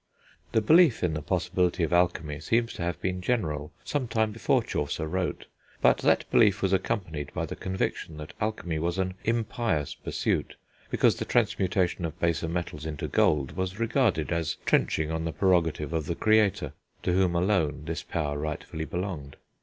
The 0.53 0.61
belief 0.61 1.03
in 1.03 1.13
the 1.13 1.21
possibility 1.21 1.83
of 1.83 1.93
alchemy 1.93 2.39
seems 2.39 2.73
to 2.73 2.81
have 2.81 2.99
been 3.01 3.21
general 3.21 3.71
sometime 3.83 4.31
before 4.31 4.63
Chaucer 4.63 5.07
wrote; 5.07 5.45
but 5.79 5.99
that 5.99 6.27
belief 6.31 6.63
was 6.63 6.73
accompanied 6.73 7.31
by 7.35 7.45
the 7.45 7.55
conviction 7.55 8.17
that 8.17 8.33
alchemy 8.41 8.79
was 8.79 8.97
an 8.97 9.13
impious 9.25 9.93
pursuit, 9.93 10.55
because 10.89 11.17
the 11.17 11.23
transmutation 11.25 12.03
of 12.03 12.19
baser 12.19 12.47
metals 12.49 12.87
into 12.87 13.07
gold 13.07 13.51
was 13.51 13.79
regarded 13.79 14.31
as 14.31 14.57
trenching 14.65 15.11
on 15.11 15.23
the 15.23 15.31
prerogative 15.31 15.93
of 15.93 16.07
the 16.07 16.15
Creator, 16.15 16.73
to 17.03 17.13
whom 17.13 17.35
alone 17.35 17.83
this 17.85 18.01
power 18.01 18.39
rightfully 18.39 18.85
belonged. 18.85 19.35